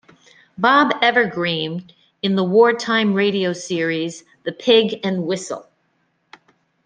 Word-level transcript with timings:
Bob 0.57 0.95
Evergreen 1.03 1.87
in 2.23 2.33
the 2.35 2.43
wartime 2.43 3.13
radio 3.13 3.53
series 3.53 4.23
"The 4.45 4.51
Pig 4.51 4.99
and 5.03 5.27
Whistle". 5.27 5.67